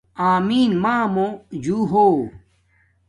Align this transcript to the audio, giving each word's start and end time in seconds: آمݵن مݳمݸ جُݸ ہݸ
آمݵن 0.27 0.71
مݳمݸ 0.83 1.27
جُݸ 1.63 1.77
ہݸ 1.91 2.07